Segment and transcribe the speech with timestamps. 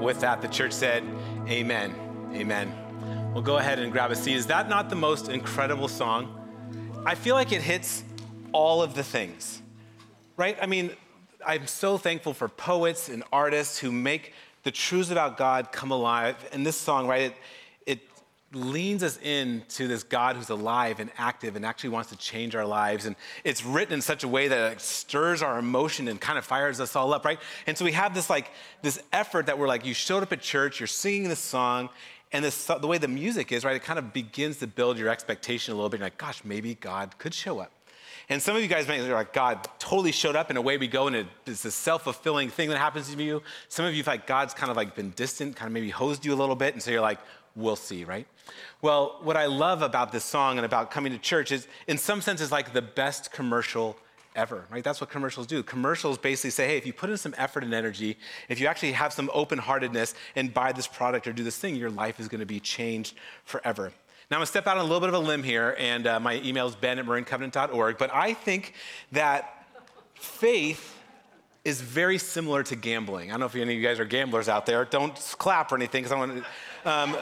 [0.00, 1.04] With that, the church said,
[1.48, 1.94] Amen.
[2.34, 3.32] Amen.
[3.32, 4.34] We'll go ahead and grab a seat.
[4.34, 6.36] Is that not the most incredible song?
[7.06, 8.04] I feel like it hits
[8.52, 9.62] all of the things,
[10.36, 10.58] right?
[10.60, 10.90] I mean,
[11.46, 16.36] I'm so thankful for poets and artists who make the truths about God come alive.
[16.52, 17.34] And this song, right, it,
[18.52, 22.66] leans us into this God who's alive and active and actually wants to change our
[22.66, 23.06] lives.
[23.06, 23.14] And
[23.44, 26.80] it's written in such a way that it stirs our emotion and kind of fires
[26.80, 27.38] us all up, right?
[27.66, 28.50] And so we have this like
[28.82, 31.90] this effort that we're like, you showed up at church, you're singing this song,
[32.32, 35.08] and this, the way the music is, right, it kind of begins to build your
[35.08, 35.98] expectation a little bit.
[35.98, 37.72] You're like, gosh, maybe God could show up.
[38.28, 40.86] And some of you guys may be like, God totally showed up and away we
[40.86, 43.42] go, and it's a self-fulfilling thing that happens to you.
[43.68, 46.32] Some of you like God's kind of like been distant, kind of maybe hosed you
[46.32, 47.18] a little bit, and so you're like,
[47.56, 48.26] we'll see, right?
[48.82, 52.20] Well, what I love about this song and about coming to church is, in some
[52.20, 53.96] sense, is like the best commercial
[54.36, 54.84] ever, right?
[54.84, 55.62] That's what commercials do.
[55.62, 58.16] Commercials basically say, hey, if you put in some effort and energy,
[58.48, 61.76] if you actually have some open heartedness and buy this product or do this thing,
[61.76, 63.92] your life is going to be changed forever.
[64.30, 66.06] Now, I'm going to step out on a little bit of a limb here, and
[66.06, 68.74] uh, my email is ben at marincovenant.org, but I think
[69.10, 69.66] that
[70.14, 70.99] faith
[71.64, 73.30] is very similar to gambling.
[73.30, 74.84] I don't know if any of you guys are gamblers out there.
[74.84, 76.44] Don't clap or anything, because I want
[76.84, 76.90] to.
[76.90, 77.16] Um,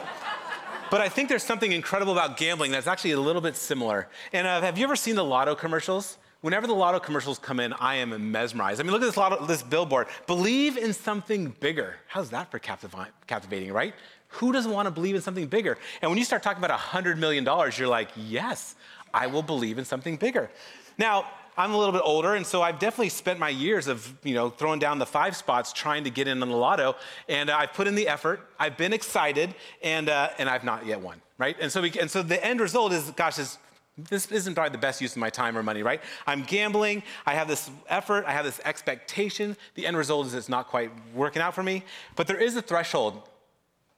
[0.89, 4.07] but I think there's something incredible about gambling that's actually a little bit similar.
[4.33, 6.17] And uh, have you ever seen the lotto commercials?
[6.41, 8.79] Whenever the lotto commercials come in, I am mesmerized.
[8.79, 10.07] I mean, look at this, lotto, this billboard.
[10.25, 11.95] Believe in something bigger.
[12.07, 13.93] How's that for captivating, right?
[14.29, 15.77] Who doesn't want to believe in something bigger?
[16.01, 17.43] And when you start talking about $100 million,
[17.77, 18.75] you're like, yes,
[19.13, 20.49] I will believe in something bigger.
[20.97, 21.25] Now,
[21.59, 24.49] I'm a little bit older, and so I've definitely spent my years of, you know,
[24.49, 26.95] throwing down the five spots trying to get in on the lotto,
[27.27, 28.39] and I've put in the effort.
[28.57, 31.57] I've been excited, and uh, and I've not yet won, right?
[31.59, 33.57] And so we, and so the end result is, gosh, is
[33.97, 35.99] this isn't probably the best use of my time or money, right?
[36.25, 37.03] I'm gambling.
[37.25, 38.23] I have this effort.
[38.25, 39.57] I have this expectation.
[39.75, 41.83] The end result is it's not quite working out for me.
[42.15, 43.21] But there is a threshold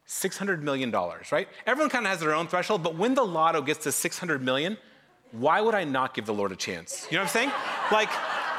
[0.07, 1.47] $600 million, right?
[1.67, 4.77] Everyone kind of has their own threshold, but when the lotto gets to 600 million,
[5.31, 7.07] why would I not give the Lord a chance?
[7.09, 7.51] You know what I'm saying?
[7.91, 8.09] Like,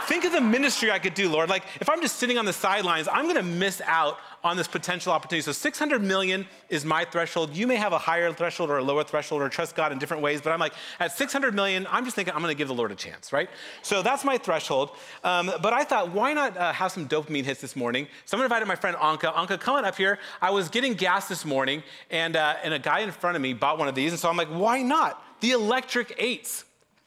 [0.05, 1.49] think of the ministry I could do, Lord.
[1.49, 5.11] Like, if I'm just sitting on the sidelines, I'm gonna miss out on this potential
[5.11, 5.43] opportunity.
[5.43, 7.57] So 600 million is my threshold.
[7.57, 10.23] You may have a higher threshold or a lower threshold or trust God in different
[10.23, 12.93] ways, but I'm like, at 600 million, I'm just thinking I'm gonna give the Lord
[12.93, 13.49] a chance, right?
[13.81, 14.91] So that's my threshold.
[15.25, 18.07] Um, but I thought, why not uh, have some dopamine hits this morning?
[18.27, 19.33] Someone invited my friend Anka.
[19.33, 20.19] Anka, come on up here.
[20.43, 23.55] I was getting gas this morning, and, uh, and a guy in front of me
[23.55, 25.25] bought one of these, and so I'm like, why not?
[25.43, 26.65] The electric eights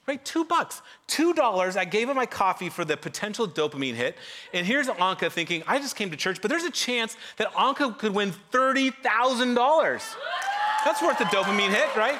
[0.07, 0.23] right?
[0.23, 0.81] Two bucks.
[1.07, 1.75] Two dollars.
[1.78, 4.18] I gave him my coffee for the potential dopamine hit.
[4.53, 7.97] And here's Anka thinking, I just came to church, but there's a chance that Anka
[7.97, 10.16] could win $30,000.
[10.84, 12.19] That's worth a dopamine hit, right?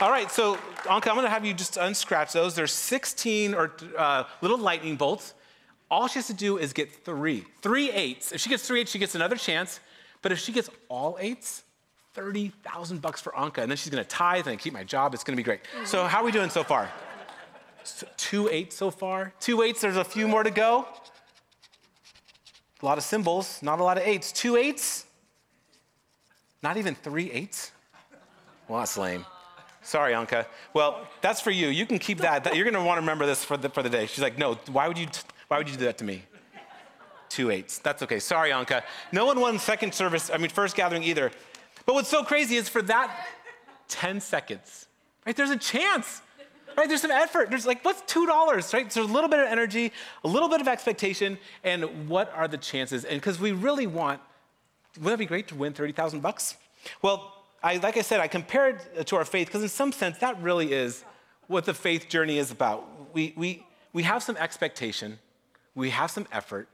[0.00, 0.54] All right, so
[0.84, 2.54] Anka, I'm gonna have you just unscratch those.
[2.54, 5.34] There's 16 or uh, little lightning bolts.
[5.90, 8.32] All she has to do is get three, three eights.
[8.32, 9.80] If she gets three eights, she gets another chance.
[10.20, 11.62] But if she gets all eights,
[12.18, 15.14] 30,000 bucks for Anka, and then she's gonna tithe and keep my job.
[15.14, 15.60] It's gonna be great.
[15.84, 16.90] So how are we doing so far?
[18.16, 19.32] two eights so far.
[19.40, 20.86] Two eights, there's a few more to go.
[22.82, 24.32] A lot of symbols, not a lot of eights.
[24.32, 25.06] Two eights,
[26.60, 27.70] not even three eights.
[28.66, 29.24] Well, that's lame.
[29.82, 30.44] Sorry, Anka.
[30.74, 31.68] Well, that's for you.
[31.68, 32.54] You can keep that.
[32.54, 34.06] You're want to remember this for the, for the day.
[34.06, 35.06] She's like, no, why would, you,
[35.46, 36.24] why would you do that to me?
[37.28, 37.78] Two eights.
[37.78, 38.18] That's okay.
[38.18, 38.82] Sorry, Anka.
[39.12, 41.30] No one won second service, I mean, first gathering either.
[41.88, 43.26] But what's so crazy is for that
[43.88, 44.88] 10 seconds,
[45.24, 45.34] right?
[45.34, 46.20] There's a chance
[46.76, 46.86] right?
[46.86, 47.48] There's some effort.
[47.50, 48.92] There's like, what's $2, right?
[48.92, 49.90] So a little bit of energy,
[50.22, 53.04] a little bit of expectation, and what are the chances?
[53.04, 54.20] And because we really want,
[54.96, 56.56] wouldn't that be great to win 30,000 bucks?
[57.02, 57.34] Well,
[57.64, 60.40] I, like I said, I compared it to our faith because in some sense that
[60.40, 61.04] really is
[61.48, 63.12] what the faith journey is about.
[63.12, 65.18] We, we, we have some expectation,
[65.74, 66.68] we have some effort,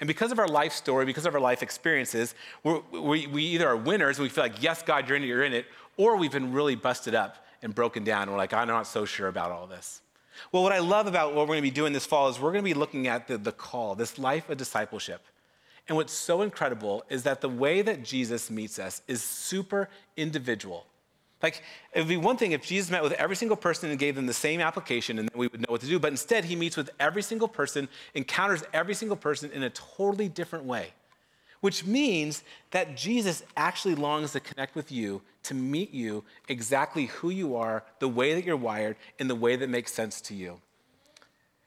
[0.00, 3.76] and because of our life story, because of our life experiences, we we, either are
[3.76, 6.32] winners and we feel like, yes, God, you're in it, you're in it, or we've
[6.32, 8.22] been really busted up and broken down.
[8.22, 10.02] And We're like, I'm not so sure about all this.
[10.52, 12.52] Well, what I love about what we're going to be doing this fall is we're
[12.52, 15.22] going to be looking at the, the call, this life of discipleship.
[15.88, 20.86] And what's so incredible is that the way that Jesus meets us is super individual.
[21.42, 21.62] Like,
[21.92, 24.26] it would be one thing if Jesus met with every single person and gave them
[24.26, 26.90] the same application and we would know what to do, but instead he meets with
[26.98, 30.92] every single person, encounters every single person in a totally different way
[31.60, 37.30] which means that Jesus actually longs to connect with you, to meet you exactly who
[37.30, 40.60] you are, the way that you're wired, in the way that makes sense to you.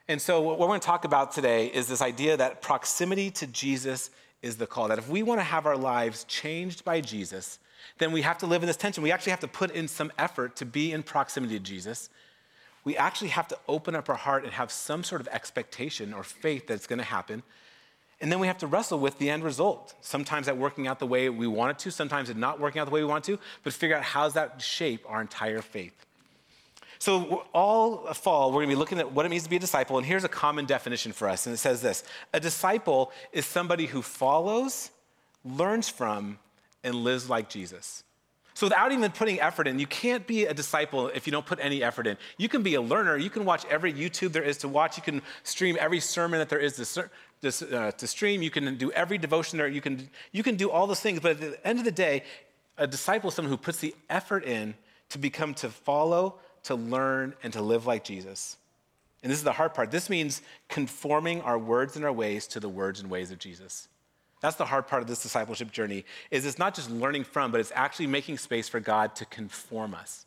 [0.07, 3.47] And so, what we're going to talk about today is this idea that proximity to
[3.47, 4.09] Jesus
[4.41, 4.87] is the call.
[4.87, 7.59] That if we want to have our lives changed by Jesus,
[7.97, 9.03] then we have to live in this tension.
[9.03, 12.09] We actually have to put in some effort to be in proximity to Jesus.
[12.83, 16.23] We actually have to open up our heart and have some sort of expectation or
[16.23, 17.43] faith that it's going to happen.
[18.21, 19.95] And then we have to wrestle with the end result.
[20.01, 22.85] Sometimes that working out the way we want it to, sometimes it not working out
[22.85, 26.05] the way we want to, but figure out how does that shape our entire faith.
[27.01, 29.97] So, all fall, we're gonna be looking at what it means to be a disciple,
[29.97, 32.03] and here's a common definition for us, and it says this
[32.33, 34.91] A disciple is somebody who follows,
[35.45, 36.39] learns from,
[36.83, 38.03] and lives like Jesus.
[38.53, 41.59] So, without even putting effort in, you can't be a disciple if you don't put
[41.61, 42.17] any effort in.
[42.37, 45.03] You can be a learner, you can watch every YouTube there is to watch, you
[45.03, 47.09] can stream every sermon that there is to,
[47.41, 50.69] to, uh, to stream, you can do every devotion there, you can, you can do
[50.69, 52.23] all those things, but at the end of the day,
[52.77, 54.73] a disciple is someone who puts the effort in
[55.09, 58.57] to become to follow to learn and to live like Jesus.
[59.23, 59.91] And this is the hard part.
[59.91, 63.87] This means conforming our words and our ways to the words and ways of Jesus.
[64.41, 67.59] That's the hard part of this discipleship journey is it's not just learning from, but
[67.59, 70.25] it's actually making space for God to conform us,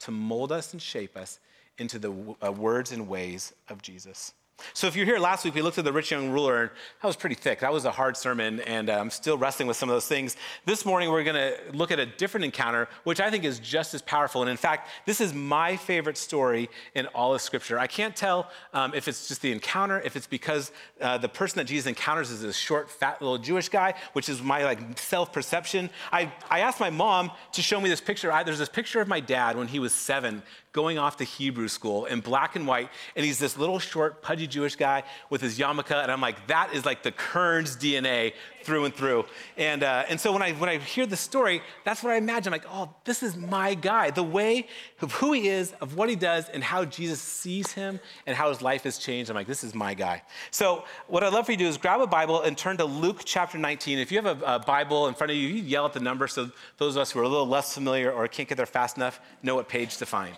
[0.00, 1.38] to mold us and shape us
[1.78, 4.32] into the uh, words and ways of Jesus.
[4.72, 6.70] So, if you're here last week, we looked at the rich young ruler, and
[7.02, 7.60] that was pretty thick.
[7.60, 10.36] That was a hard sermon, and uh, I'm still wrestling with some of those things.
[10.64, 13.94] This morning, we're going to look at a different encounter, which I think is just
[13.94, 14.42] as powerful.
[14.42, 17.80] And in fact, this is my favorite story in all of Scripture.
[17.80, 21.58] I can't tell um, if it's just the encounter, if it's because uh, the person
[21.58, 25.90] that Jesus encounters is this short, fat little Jewish guy, which is my like self-perception.
[26.12, 28.30] I, I asked my mom to show me this picture.
[28.30, 30.42] I, there's this picture of my dad when he was seven,
[30.72, 34.43] going off to Hebrew school in black and white, and he's this little short, pudgy
[34.46, 38.32] Jewish guy with his yarmulke, and I'm like, that is like the Kearns DNA
[38.64, 39.26] through and through.
[39.56, 42.52] And, uh, and so when I, when I hear the story, that's what I imagine.
[42.52, 44.10] I'm like, oh, this is my guy.
[44.10, 44.66] The way
[45.00, 48.48] of who he is, of what he does, and how Jesus sees him and how
[48.48, 49.30] his life has changed.
[49.30, 50.22] I'm like, this is my guy.
[50.50, 52.84] So what I'd love for you to do is grab a Bible and turn to
[52.84, 53.98] Luke chapter 19.
[53.98, 56.26] If you have a, a Bible in front of you, you yell at the number
[56.26, 58.96] so those of us who are a little less familiar or can't get there fast
[58.96, 60.36] enough know what page to find.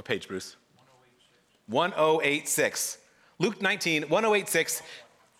[0.00, 0.56] What page, Bruce?
[1.66, 2.96] 1086.
[3.38, 4.82] Luke 19, 1086.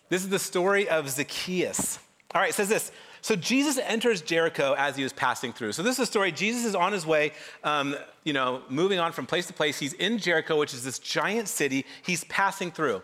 [0.09, 1.97] This is the story of Zacchaeus.
[2.35, 2.91] All right, it says this.
[3.21, 5.71] So Jesus enters Jericho as he was passing through.
[5.71, 6.31] So this is a story.
[6.31, 7.31] Jesus is on his way,
[7.63, 9.79] um, you know, moving on from place to place.
[9.79, 11.83] He's in Jericho, which is this giant city.
[12.03, 13.01] He's passing through.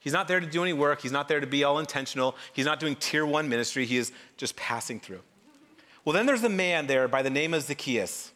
[0.00, 1.00] He's not there to do any work.
[1.00, 2.36] He's not there to be all intentional.
[2.52, 3.86] He's not doing tier one ministry.
[3.86, 5.22] He is just passing through.
[6.04, 8.32] Well, then there's a man there by the name of Zacchaeus.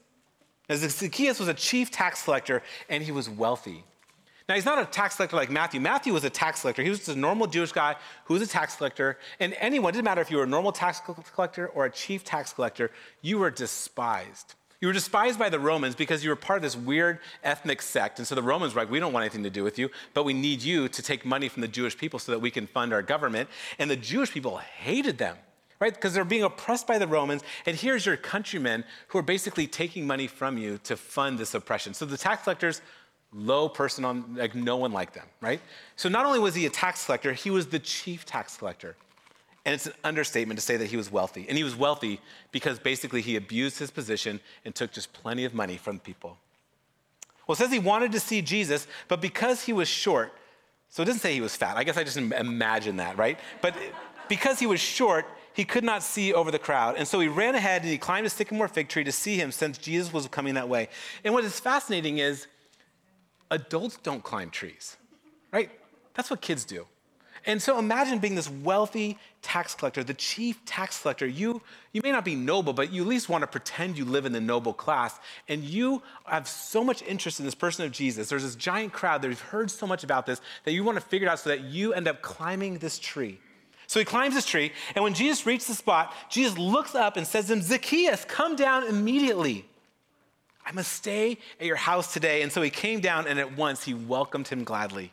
[0.68, 3.84] Now, Zacchaeus was a chief tax collector and he was wealthy.
[4.48, 5.80] Now, he's not a tax collector like Matthew.
[5.80, 6.82] Matthew was a tax collector.
[6.82, 7.96] He was just a normal Jewish guy
[8.26, 9.18] who was a tax collector.
[9.40, 11.00] And anyone, it didn't matter if you were a normal tax
[11.34, 12.90] collector or a chief tax collector,
[13.22, 14.54] you were despised.
[14.82, 18.18] You were despised by the Romans because you were part of this weird ethnic sect.
[18.18, 20.24] And so the Romans were like, we don't want anything to do with you, but
[20.24, 22.92] we need you to take money from the Jewish people so that we can fund
[22.92, 23.48] our government.
[23.78, 25.38] And the Jewish people hated them
[25.80, 25.94] right?
[25.94, 30.06] Because they're being oppressed by the Romans, and here's your countrymen who are basically taking
[30.06, 31.94] money from you to fund this oppression.
[31.94, 32.80] So the tax collectors,
[33.32, 35.60] low person on, like no one liked them, right?
[35.96, 38.96] So not only was he a tax collector, he was the chief tax collector.
[39.66, 41.46] And it's an understatement to say that he was wealthy.
[41.48, 42.20] And he was wealthy
[42.52, 46.36] because basically he abused his position and took just plenty of money from people.
[47.46, 50.32] Well, it says he wanted to see Jesus, but because he was short,
[50.90, 51.76] so it doesn't say he was fat.
[51.76, 53.38] I guess I just imagine that, right?
[53.60, 53.74] But
[54.28, 56.96] because he was short, he could not see over the crowd.
[56.98, 59.52] And so he ran ahead and he climbed a sycamore fig tree to see him
[59.52, 60.88] since Jesus was coming that way.
[61.22, 62.46] And what is fascinating is
[63.50, 64.96] adults don't climb trees,
[65.52, 65.70] right?
[66.14, 66.86] That's what kids do.
[67.46, 71.26] And so imagine being this wealthy tax collector, the chief tax collector.
[71.26, 71.60] You,
[71.92, 74.32] you may not be noble, but you at least want to pretend you live in
[74.32, 75.18] the noble class.
[75.48, 78.30] And you have so much interest in this person of Jesus.
[78.30, 81.04] There's this giant crowd that have heard so much about this that you want to
[81.04, 83.38] figure it out so that you end up climbing this tree.
[83.86, 87.26] So he climbs this tree, and when Jesus reaches the spot, Jesus looks up and
[87.26, 89.66] says to him, Zacchaeus, come down immediately.
[90.66, 92.42] I must stay at your house today.
[92.42, 95.12] And so he came down, and at once he welcomed him gladly.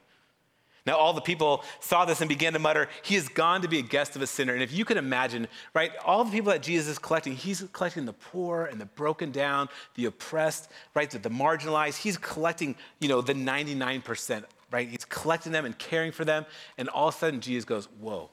[0.86, 3.78] Now, all the people saw this and began to mutter, He has gone to be
[3.78, 4.54] a guest of a sinner.
[4.54, 8.06] And if you can imagine, right, all the people that Jesus is collecting, He's collecting
[8.06, 11.98] the poor and the broken down, the oppressed, right, the, the marginalized.
[11.98, 14.90] He's collecting, you know, the 99%, right?
[14.90, 16.48] He's collecting them and caring for them.
[16.80, 18.32] And all of a sudden, Jesus goes, Whoa,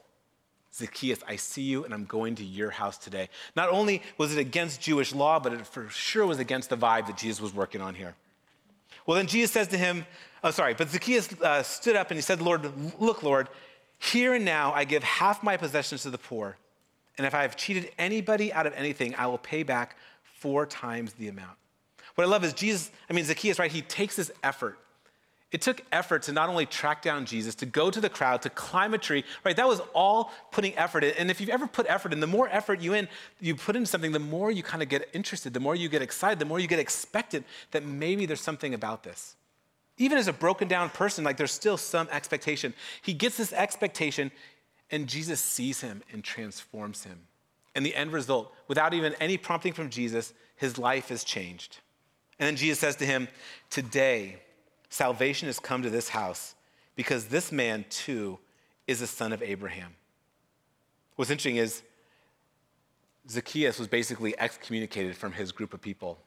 [0.79, 3.29] Zacchaeus, I see you and I'm going to your house today.
[3.55, 7.07] Not only was it against Jewish law, but it for sure was against the vibe
[7.07, 8.15] that Jesus was working on here.
[9.05, 10.05] Well, then Jesus says to him,
[10.43, 12.69] oh, sorry, but Zacchaeus uh, stood up and he said, Lord,
[12.99, 13.47] look, Lord,
[13.99, 16.57] here and now I give half my possessions to the poor.
[17.17, 21.13] And if I have cheated anybody out of anything, I will pay back four times
[21.13, 21.57] the amount.
[22.15, 23.71] What I love is Jesus, I mean, Zacchaeus, right?
[23.71, 24.79] He takes this effort
[25.51, 28.51] It took effort to not only track down Jesus, to go to the crowd, to
[28.51, 29.55] climb a tree, right?
[29.55, 31.13] That was all putting effort in.
[31.17, 33.07] And if you've ever put effort in, the more effort you in,
[33.39, 36.03] you put into something, the more you kind of get interested, the more you get
[36.03, 39.35] excited, the more you get expectant that maybe there's something about this.
[39.97, 42.73] Even as a broken down person, like there's still some expectation.
[43.01, 44.31] He gets this expectation,
[44.91, 47.21] and Jesus sees him and transforms him.
[47.73, 51.79] And the end result, without even any prompting from Jesus, his life is changed.
[52.37, 53.27] And then Jesus says to him,
[53.69, 54.37] Today,
[54.89, 56.55] salvation has come to this house
[56.95, 58.39] because this man too
[58.87, 59.95] is a son of Abraham.
[61.15, 61.83] What's interesting is
[63.29, 66.17] Zacchaeus was basically excommunicated from his group of people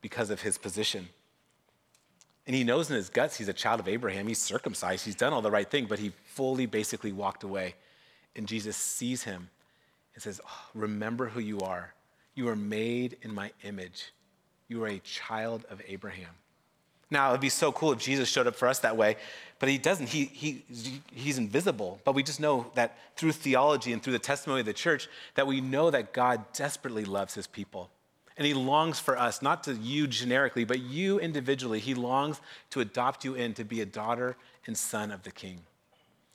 [0.00, 1.08] because of his position.
[2.46, 4.26] And he knows in his guts he's a child of Abraham.
[4.26, 5.04] He's circumcised.
[5.04, 7.74] He's done all the right thing, but he fully basically walked away.
[8.36, 9.48] And Jesus sees him
[10.14, 11.94] and says, oh, Remember who you are.
[12.34, 14.12] You are made in my image.
[14.68, 16.34] You are a child of Abraham.
[17.12, 19.16] Now, it'd be so cool if Jesus showed up for us that way,
[19.58, 20.08] but he doesn't.
[20.08, 20.64] He, he,
[21.12, 22.00] he's invisible.
[22.04, 25.46] But we just know that through theology and through the testimony of the church, that
[25.46, 27.90] we know that God desperately loves his people.
[28.38, 31.80] And he longs for us, not to you generically, but you individually.
[31.80, 32.40] He longs
[32.70, 35.60] to adopt you in to be a daughter and son of the king.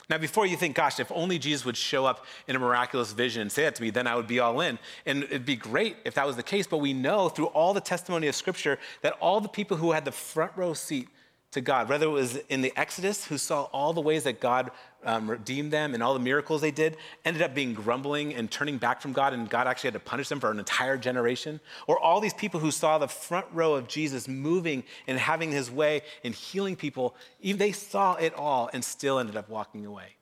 [0.10, 3.42] Now, before you think, gosh, if only Jesus would show up in a miraculous vision
[3.42, 4.80] and say that to me, then I would be all in.
[5.06, 7.82] And it'd be great if that was the case, but we know through all the
[7.82, 11.10] testimony of Scripture that all the people who had the front row seat
[11.52, 14.72] to God, whether it was in the Exodus, who saw all the ways that God
[15.06, 18.78] um, redeemed them and all the miracles they did, ended up being grumbling and turning
[18.78, 21.62] back from God, and God actually had to punish them for an entire generation.
[21.88, 25.72] Or all these people who saw the front row of Jesus moving and having his
[25.72, 30.16] way and healing people, even they saw it all and still ended up walking away.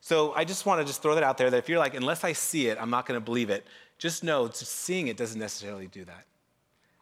[0.00, 2.24] So I just want to just throw that out there that if you're like, unless
[2.24, 3.64] I see it, I'm not going to believe it,
[3.96, 6.26] just know seeing it doesn't necessarily do that.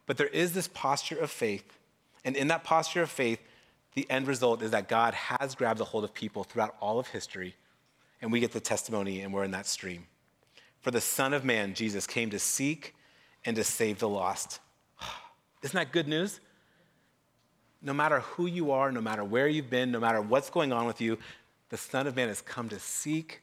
[0.06, 1.78] But there is this posture of faith,
[2.24, 3.40] and in that posture of faith,
[3.94, 7.08] the end result is that God has grabbed a hold of people throughout all of
[7.08, 7.56] history,
[8.20, 10.06] and we get the testimony, and we're in that stream.
[10.80, 12.94] For the Son of Man, Jesus, came to seek
[13.44, 14.61] and to save the lost.
[15.62, 16.40] Isn't that good news?
[17.82, 20.87] No matter who you are, no matter where you've been, no matter what's going on
[20.87, 21.18] with you,
[21.68, 23.42] the Son of Man has come to seek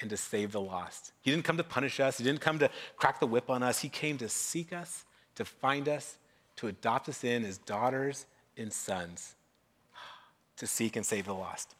[0.00, 1.12] and to save the lost.
[1.20, 3.80] He didn't come to punish us, He didn't come to crack the whip on us.
[3.80, 5.04] He came to seek us,
[5.34, 6.16] to find us,
[6.56, 8.26] to adopt us in as daughters
[8.56, 9.34] and sons
[10.60, 11.74] to seek and save the lost.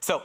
[0.00, 0.22] So,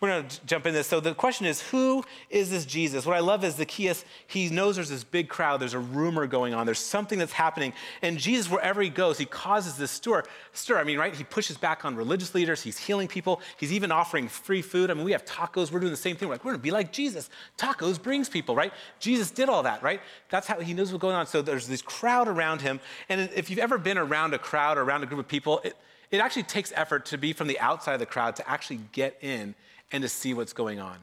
[0.00, 0.86] we're going to jump in this.
[0.86, 3.04] So the question is, who is this Jesus?
[3.04, 6.54] What I love is Zacchaeus, he knows there's this big crowd, there's a rumor going
[6.54, 7.72] on, there's something that's happening.
[8.00, 10.22] And Jesus, wherever he goes, he causes this stir.
[10.52, 11.12] Stir, I mean, right?
[11.12, 14.92] He pushes back on religious leaders, he's healing people, he's even offering free food.
[14.92, 16.28] I mean, we have tacos, we're doing the same thing.
[16.28, 17.28] We're like, we're going to be like Jesus.
[17.56, 18.72] Tacos brings people, right?
[19.00, 20.00] Jesus did all that, right?
[20.30, 21.26] That's how he knows what's going on.
[21.26, 22.78] So there's this crowd around him.
[23.08, 25.76] And if you've ever been around a crowd or around a group of people, it,
[26.10, 29.18] it actually takes effort to be from the outside of the crowd to actually get
[29.20, 29.54] in
[29.92, 30.98] and to see what's going on.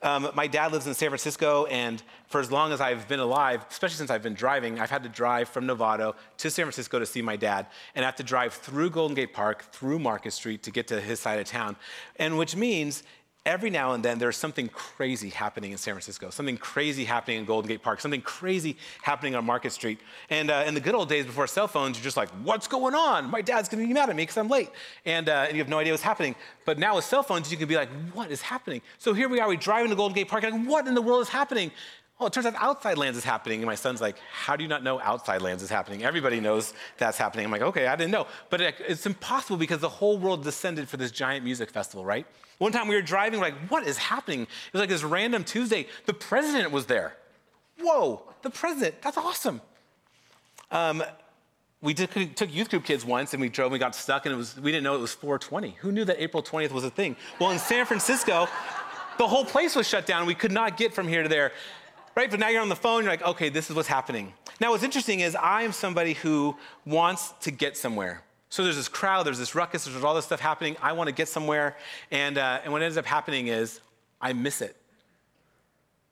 [0.00, 3.66] Um, my dad lives in San Francisco, and for as long as I've been alive,
[3.68, 7.06] especially since I've been driving, I've had to drive from Novato to San Francisco to
[7.06, 7.66] see my dad,
[7.96, 11.00] and I have to drive through Golden Gate Park, through Market Street to get to
[11.00, 11.74] his side of town,
[12.14, 13.02] and which means
[13.48, 17.46] every now and then there's something crazy happening in San Francisco, something crazy happening in
[17.46, 20.00] Golden Gate Park, something crazy happening on Market Street.
[20.28, 22.94] And uh, in the good old days before cell phones, you're just like, what's going
[22.94, 23.30] on?
[23.30, 24.68] My dad's gonna be mad at me because I'm late.
[25.06, 26.34] And, uh, and, you have no idea what's happening.
[26.66, 28.82] But now with cell phones, you can be like, what is happening?
[28.98, 31.02] So here we are, we drive into Golden Gate Park, and like, what in the
[31.02, 31.70] world is happening?
[32.20, 33.60] Oh, it turns out outside lands is happening.
[33.60, 36.02] And my son's like, How do you not know outside lands is happening?
[36.02, 37.46] Everybody knows that's happening.
[37.46, 38.26] I'm like, Okay, I didn't know.
[38.50, 42.26] But it's impossible because the whole world descended for this giant music festival, right?
[42.58, 44.42] One time we were driving, like, What is happening?
[44.42, 45.86] It was like this random Tuesday.
[46.06, 47.16] The president was there.
[47.80, 49.00] Whoa, the president.
[49.02, 49.60] That's awesome.
[50.70, 51.02] Um,
[51.80, 54.34] we took, took, youth group kids once and we drove and we got stuck and
[54.34, 55.76] it was, we didn't know it was 420.
[55.80, 57.14] Who knew that April 20th was a thing?
[57.38, 58.48] Well, in San Francisco,
[59.16, 60.26] the whole place was shut down.
[60.26, 61.52] We could not get from here to there
[62.18, 62.32] right?
[62.32, 64.32] But now you're on the phone, you're like, okay, this is what's happening.
[64.60, 68.22] Now, what's interesting is I am somebody who wants to get somewhere.
[68.50, 70.76] So there's this crowd, there's this ruckus, there's all this stuff happening.
[70.80, 71.76] I want to get somewhere.
[72.10, 73.80] And, uh, and what ends up happening is
[74.20, 74.76] I miss it.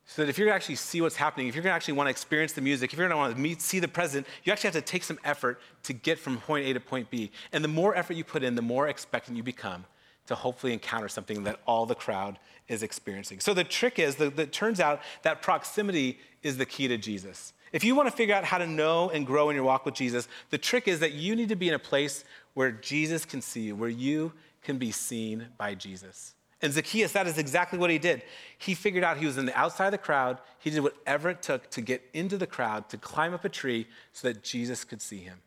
[0.09, 1.95] So that if you're going to actually see what's happening, if you're going to actually
[1.95, 4.27] want to experience the music, if you're going to want to meet, see the president,
[4.45, 7.33] you actually have to take some effort to get from point A to point B.
[7.53, 9.85] And the more effort you put in, the more expectant you become
[10.27, 12.39] to hopefully encounter something that all the crowd
[12.69, 13.41] is experiencing.
[13.41, 17.53] So the trick is that it turns out that proximity is the key to Jesus.
[17.73, 19.95] If you want to figure out how to know and grow in your walk with
[19.95, 23.43] Jesus, the trick is that you need to be in a place where Jesus can
[23.43, 24.33] see you, where you
[24.63, 26.35] can be seen by Jesus.
[26.63, 28.23] And Zacchaeus, that is exactly what he did.
[28.59, 30.39] He figured out he was in the outside of the crowd.
[30.59, 33.87] He did whatever it took to get into the crowd, to climb up a tree
[34.13, 35.41] so that Jesus could see him.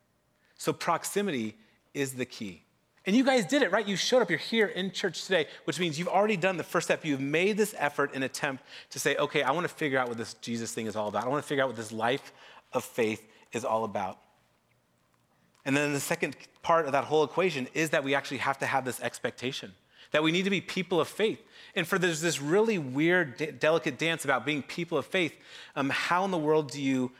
[0.55, 1.55] So proximity
[1.93, 2.63] is the key.
[3.05, 3.87] And you guys did it, right?
[3.87, 4.29] You showed up.
[4.29, 7.05] You're here in church today, which means you've already done the first step.
[7.05, 10.17] You've made this effort and attempt to say, okay, I want to figure out what
[10.17, 11.25] this Jesus thing is all about.
[11.25, 12.33] I want to figure out what this life
[12.73, 14.19] of faith is all about.
[15.65, 18.65] And then the second part of that whole equation is that we actually have to
[18.65, 19.73] have this expectation
[20.11, 21.41] that we need to be people of faith.
[21.75, 25.35] And for there's this really weird, de- delicate dance about being people of faith.
[25.75, 27.11] Um, how in the world do you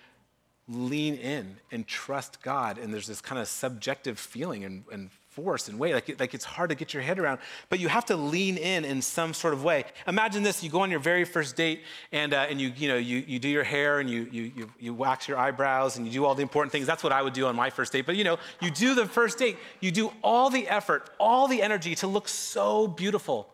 [0.68, 2.78] lean in and trust God?
[2.78, 5.94] And there's this kind of subjective feeling and, and force and way.
[5.94, 8.84] Like, like it's hard to get your head around, but you have to lean in
[8.86, 9.86] in some sort of way.
[10.08, 11.82] Imagine this: you go on your very first date,
[12.12, 14.72] and uh, and you you know you you do your hair and you, you you
[14.80, 16.88] you wax your eyebrows and you do all the important things.
[16.88, 18.06] That's what I would do on my first date.
[18.06, 21.62] But you know, you do the first date, you do all the effort, all the
[21.62, 23.54] energy to look so beautiful,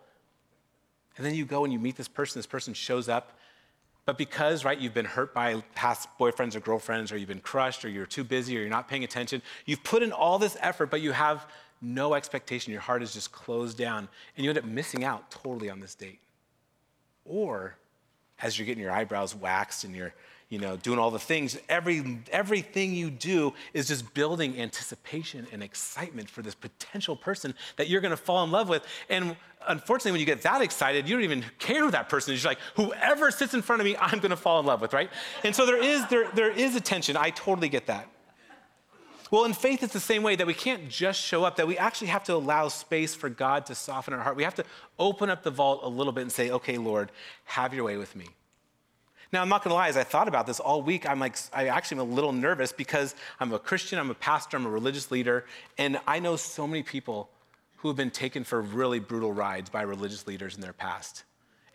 [1.17, 2.39] and then you go and you meet this person.
[2.39, 3.34] This person shows up.
[4.05, 7.84] But because, right, you've been hurt by past boyfriends or girlfriends, or you've been crushed,
[7.84, 10.91] or you're too busy, or you're not paying attention, you've put in all this effort,
[10.91, 11.48] but you have
[11.86, 12.72] no expectation.
[12.72, 15.96] Your heart is just closed down, and you end up missing out totally on this
[15.96, 16.20] date.
[17.25, 17.75] Or
[18.42, 20.13] as you're getting your eyebrows waxed and you're
[20.50, 25.63] you know doing all the things every everything you do is just building anticipation and
[25.63, 28.86] excitement for this potential person that you're going to fall in love with.
[29.10, 29.36] And
[29.68, 32.44] unfortunately when you get that excited you don't even care who that person is.
[32.44, 34.94] You're like whoever sits in front of me i'm going to fall in love with
[34.94, 35.10] right?
[35.44, 37.18] And so there is there, there is a tension.
[37.18, 38.08] I totally get that
[39.32, 41.77] well, in faith, it's the same way that we can't just show up, that we
[41.77, 44.36] actually have to allow space for God to soften our heart.
[44.36, 44.65] We have to
[45.00, 47.12] open up the vault a little bit and say, okay, Lord,
[47.46, 48.27] have your way with me.
[49.34, 51.67] Now, I'm not gonna lie, as I thought about this all week, I'm like, I
[51.67, 55.12] actually am a little nervous because I'm a Christian, I'm a pastor, I'm a religious
[55.12, 55.46] leader,
[55.77, 57.29] and I know so many people
[57.77, 61.24] who have been taken for really brutal rides by religious leaders in their past.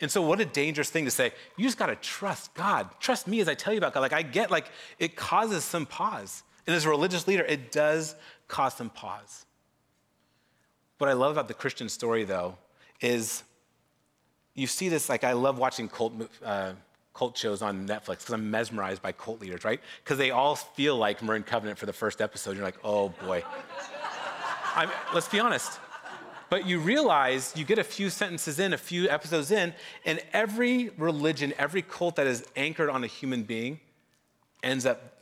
[0.01, 1.33] And so, what a dangerous thing to say.
[1.57, 2.89] You just gotta trust God.
[3.01, 4.01] Trust me as I tell you about God.
[4.01, 6.43] Like, I get, like, it causes some pause.
[6.67, 8.15] And as a religious leader, it does
[8.49, 9.47] cause some pause.
[10.99, 12.57] What I love about the Christian story, though,
[13.01, 13.43] is
[14.55, 15.09] you see this.
[15.09, 16.13] Like, I love watching cult,
[16.45, 16.73] uh,
[17.15, 19.81] cult shows on Netflix because I'm mesmerized by cult leaders, right?
[20.05, 22.57] Because they all feel like Marin Covenant for the first episode.
[22.57, 23.43] You're like, oh boy.
[24.75, 25.81] I mean, let's be honest.
[26.51, 29.73] But you realize you get a few sentences in, a few episodes in,
[30.05, 33.79] and every religion, every cult that is anchored on a human being
[34.63, 35.20] ends up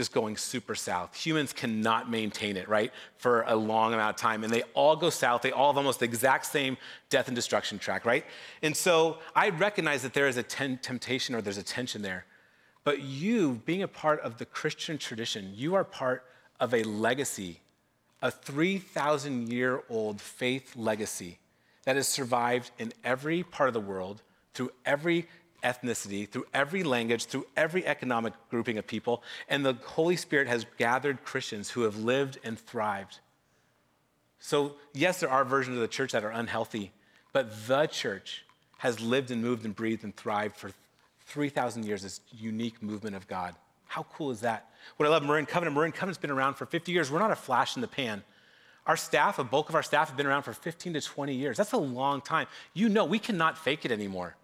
[0.00, 1.14] just going super south.
[1.14, 4.44] Humans cannot maintain it, right, for a long amount of time.
[4.44, 5.42] And they all go south.
[5.42, 6.78] They all have almost the exact same
[7.10, 8.24] death and destruction track, right?
[8.62, 12.24] And so I recognize that there is a ten- temptation or there's a tension there.
[12.82, 16.24] But you, being a part of the Christian tradition, you are part
[16.58, 17.60] of a legacy,
[18.22, 21.40] a 3,000 year old faith legacy
[21.84, 24.22] that has survived in every part of the world
[24.54, 25.28] through every
[25.62, 29.22] ethnicity, through every language, through every economic grouping of people.
[29.48, 33.20] And the Holy Spirit has gathered Christians who have lived and thrived.
[34.38, 36.92] So, yes, there are versions of the church that are unhealthy,
[37.32, 38.44] but the church
[38.78, 40.70] has lived and moved and breathed and thrived for
[41.26, 43.54] 3,000 years, this unique movement of God.
[43.86, 44.70] How cool is that?
[44.96, 47.10] What I love, Marin Covenant, Marin Covenant's been around for 50 years.
[47.10, 48.22] We're not a flash in the pan.
[48.86, 51.56] Our staff, a bulk of our staff, have been around for 15 to 20 years.
[51.56, 52.46] That's a long time.
[52.72, 54.36] You know, we cannot fake it anymore,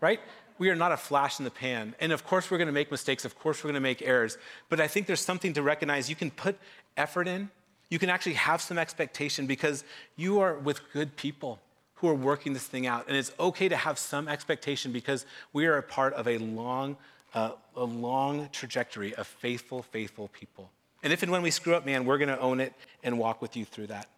[0.00, 0.20] right?
[0.58, 1.94] We are not a flash in the pan.
[2.00, 3.24] And of course, we're going to make mistakes.
[3.24, 4.38] Of course, we're going to make errors.
[4.68, 6.08] But I think there's something to recognize.
[6.08, 6.58] You can put
[6.96, 7.50] effort in,
[7.88, 9.84] you can actually have some expectation because
[10.16, 11.60] you are with good people
[11.96, 13.06] who are working this thing out.
[13.06, 16.96] And it's okay to have some expectation because we are a part of a long,
[17.34, 20.70] uh, a long trajectory of faithful, faithful people.
[21.02, 23.42] And if and when we screw up, man, we're going to own it and walk
[23.42, 24.08] with you through that.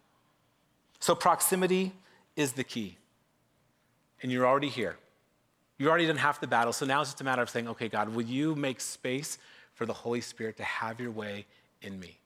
[0.99, 1.93] So, proximity
[2.35, 2.97] is the key.
[4.21, 4.97] And you're already here.
[5.77, 7.89] You already done half the battle, so now it's just a matter of saying, okay,
[7.89, 9.37] God, will you make space
[9.73, 11.45] for the Holy Spirit to have your way
[11.81, 12.17] in me?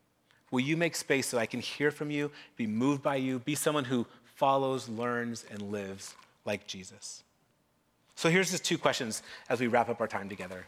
[0.52, 3.56] Will you make space so I can hear from you, be moved by you, be
[3.56, 7.24] someone who follows, learns, and lives like Jesus?
[8.16, 10.66] So here's just two questions as we wrap up our time together.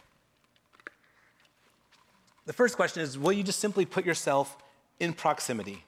[2.46, 4.56] The first question is Will you just simply put yourself
[4.98, 5.84] in proximity?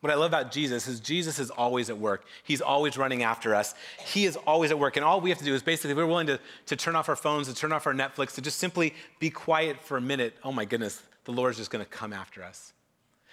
[0.00, 2.24] What I love about Jesus is Jesus is always at work.
[2.44, 3.74] He's always running after us.
[3.98, 4.96] He is always at work.
[4.96, 7.16] And all we have to do is basically, we're willing to, to turn off our
[7.16, 10.36] phones, to turn off our Netflix, to just simply be quiet for a minute.
[10.44, 12.72] Oh my goodness, the Lord is just going to come after us.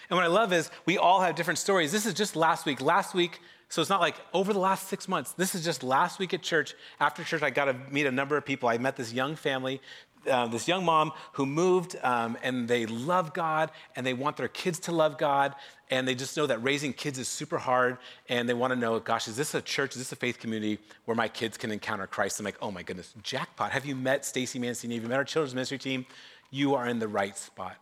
[0.10, 1.92] And what I love is we all have different stories.
[1.92, 2.82] This is just last week.
[2.82, 5.34] Last week, so it's not like over the last six months.
[5.34, 6.76] This is just last week at church.
[7.00, 8.70] After church, I got to meet a number of people.
[8.70, 9.82] I met this young family
[10.28, 14.48] uh, this young mom who moved um, and they love God and they want their
[14.48, 15.56] kids to love God
[15.92, 19.00] and they just know that raising kids is super hard and they want to know,
[19.00, 22.08] gosh, is this a church, is this a faith community where my kids can encounter
[22.08, 22.40] Christ?
[22.40, 23.72] I'm like, oh my goodness, jackpot.
[23.72, 24.96] Have you met Stacy Mancini?
[24.96, 26.06] Have you met our children's ministry team?
[26.50, 27.78] You are in the right spot.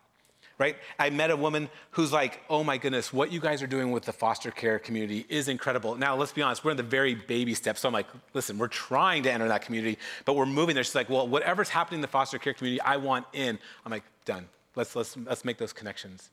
[0.58, 0.76] Right?
[0.98, 4.04] I met a woman who's like, oh my goodness, what you guys are doing with
[4.04, 5.96] the foster care community is incredible.
[5.96, 7.80] Now, let's be honest, we're in the very baby steps.
[7.80, 10.84] So I'm like, listen, we're trying to enter that community, but we're moving there.
[10.84, 13.58] She's like, well, whatever's happening in the foster care community, I want in.
[13.84, 14.48] I'm like, done.
[14.76, 16.30] Let's, let's, let's make those connections.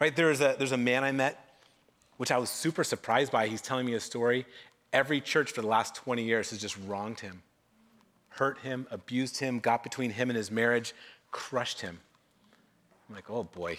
[0.00, 0.14] Right?
[0.14, 1.58] There's a, there's a man I met,
[2.16, 3.46] which I was super surprised by.
[3.46, 4.46] He's telling me a story.
[4.92, 7.42] Every church for the last 20 years has just wronged him,
[8.28, 10.92] hurt him, abused him, got between him and his marriage,
[11.30, 12.00] crushed him.
[13.08, 13.78] I'm like, oh boy,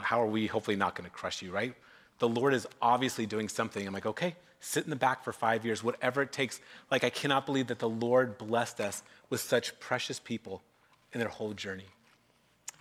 [0.00, 1.74] how are we hopefully not going to crush you, right?
[2.18, 3.86] The Lord is obviously doing something.
[3.86, 6.60] I'm like, okay, sit in the back for five years, whatever it takes.
[6.90, 10.62] Like, I cannot believe that the Lord blessed us with such precious people
[11.12, 11.86] in their whole journey.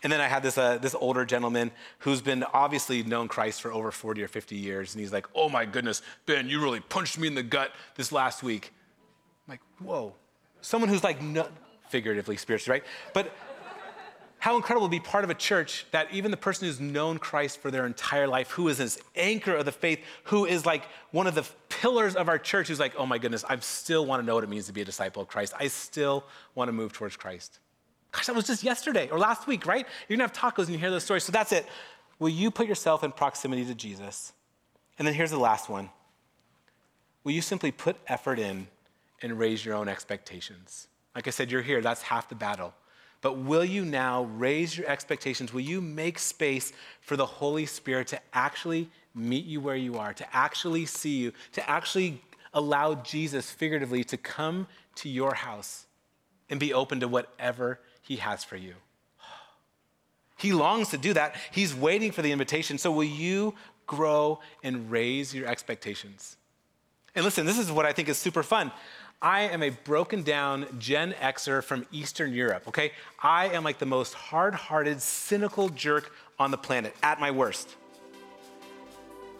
[0.04, 3.74] And then I had this, uh, this older gentleman who's been obviously known Christ for
[3.74, 4.94] over 40 or 50 years.
[4.94, 8.12] And he's like, oh my goodness, Ben, you really punched me in the gut this
[8.12, 8.72] last week.
[9.48, 10.14] I'm like, whoa.
[10.62, 11.48] Someone who's like, no,
[11.90, 12.90] figuratively, spiritually, right?
[13.14, 13.36] But
[14.38, 17.60] how incredible to be part of a church that even the person who's known Christ
[17.60, 21.26] for their entire life, who is this anchor of the faith, who is like one
[21.26, 24.26] of the pillars of our church, who's like, oh my goodness, I still want to
[24.26, 25.54] know what it means to be a disciple of Christ.
[25.60, 27.60] I still want to move towards Christ.
[28.12, 29.86] Gosh, that was just yesterday or last week, right?
[30.08, 31.24] You're gonna have tacos and you hear those stories.
[31.24, 31.66] So that's it.
[32.20, 34.32] Will you put yourself in proximity to Jesus?
[34.98, 35.90] And then here's the last one.
[37.24, 38.68] Will you simply put effort in
[39.22, 40.88] and raise your own expectations?
[41.16, 42.74] Like I said, you're here, that's half the battle.
[43.22, 45.54] But will you now raise your expectations?
[45.54, 50.14] Will you make space for the Holy Spirit to actually meet you where you are,
[50.14, 52.22] to actually see you, to actually
[52.54, 55.86] allow Jesus figuratively to come to your house
[56.50, 58.76] and be open to whatever he has for you?
[60.38, 61.36] He longs to do that.
[61.52, 62.78] He's waiting for the invitation.
[62.78, 63.56] So, will you
[63.88, 66.38] grow and raise your expectations?
[67.16, 68.72] And listen, this is what I think is super fun.
[69.22, 72.92] I am a broken down Gen Xer from Eastern Europe, okay?
[73.24, 77.76] I am like the most hard hearted, cynical jerk on the planet at my worst.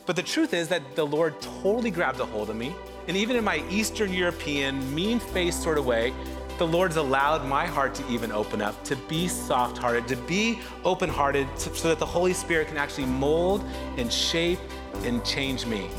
[0.06, 2.74] But the truth is that the Lord totally grabbed a hold of me.
[3.08, 6.14] And even in my Eastern European, mean faced sort of way,
[6.58, 10.60] the Lord's allowed my heart to even open up, to be soft hearted, to be
[10.86, 13.64] open hearted, so that the Holy Spirit can actually mold
[13.98, 14.60] and shape
[15.04, 15.90] and change me.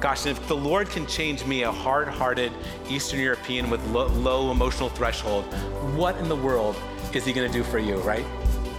[0.00, 2.52] Gosh, if the Lord can change me, a hard hearted
[2.88, 5.44] Eastern European with low, low, emotional threshold,
[5.94, 6.76] what in the world
[7.12, 8.24] is He gonna do for you, right?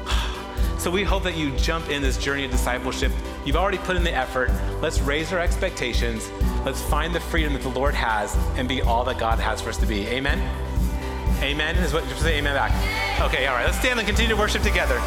[0.80, 3.12] So we hope that you jump in this journey of discipleship.
[3.46, 4.50] You've already put in the effort.
[4.82, 6.28] Let's raise our expectations.
[6.66, 9.70] Let's find the freedom that the Lord has and be all that God has for
[9.70, 10.08] us to be.
[10.08, 10.40] Amen?
[11.44, 12.72] Amen is what, just say amen back.
[13.22, 15.00] Okay, all right, let's stand and continue to worship together.